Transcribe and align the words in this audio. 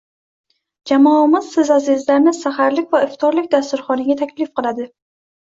Jamoamiz 0.91 1.51
siz 1.57 1.69
azizlarni 1.75 2.33
saharlik 2.37 2.89
va 2.97 3.03
iftorlik 3.11 3.51
dasturxoniga 3.55 4.17
taklif 4.23 4.53
qiladi. 4.61 4.91